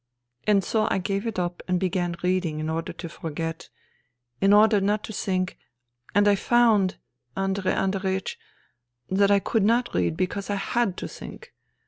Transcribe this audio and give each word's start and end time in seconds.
And 0.47 0.63
so 0.63 0.87
I 0.89 0.97
gave 0.97 1.27
it 1.27 1.37
up 1.37 1.61
and 1.67 1.79
began 1.79 2.15
reading 2.23 2.59
in 2.59 2.71
order 2.71 2.91
to 2.91 3.07
forget, 3.07 3.69
in 4.41 4.51
order 4.51 4.81
not 4.81 5.03
to 5.03 5.13
think, 5.13 5.59
and 6.15 6.27
I 6.27 6.33
found, 6.33 6.97
Andrei 7.37 7.75
Andreiech, 7.75 8.35
that 9.11 9.29
I 9.29 9.37
could 9.37 9.61
not 9.63 9.93
read 9.93 10.17
because 10.17 10.49
I 10.49 10.55
had 10.55 10.97
to 10.97 11.07
think. 11.07 11.53